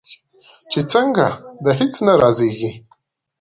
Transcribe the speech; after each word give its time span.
چې 0.71 0.79
څنګه؟ 0.91 1.27
د 1.63 1.65
هیڅ 1.79 1.93
نه 2.05 2.13
رازیږې 2.21 2.71